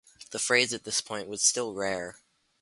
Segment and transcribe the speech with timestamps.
[0.31, 2.17] The phrase at this point was still rare.